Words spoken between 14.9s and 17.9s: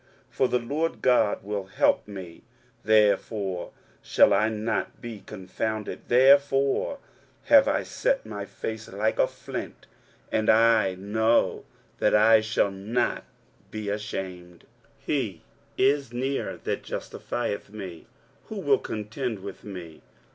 23:050:008 He is near that justifieth